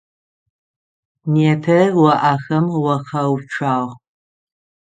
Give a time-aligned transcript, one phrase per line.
[1.33, 3.91] Непэ о ахэм уахэуцуагъ.